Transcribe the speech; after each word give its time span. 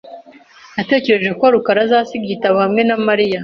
Natekereje 0.75 1.31
ko 1.39 1.45
rukara 1.53 1.79
azasiga 1.85 2.23
igitabo 2.25 2.55
hamwe 2.63 2.81
na 2.89 2.97
Mariya. 3.07 3.39